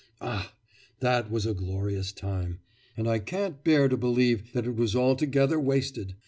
Ah! 0.19 0.51
that 0.99 1.29
was 1.29 1.45
a 1.45 1.53
glorious 1.53 2.11
time, 2.11 2.57
and 2.97 3.07
I 3.07 3.19
can't 3.19 3.63
bear 3.63 3.87
to 3.87 3.95
believe 3.95 4.51
that 4.53 4.65
it 4.65 4.75
was 4.75 4.95
altogether 4.95 5.59
wasted! 5.59 6.15